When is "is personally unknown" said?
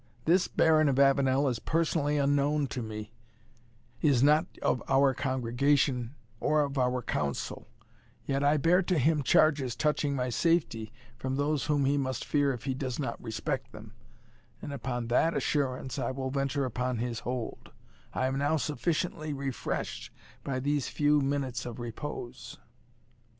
1.47-2.65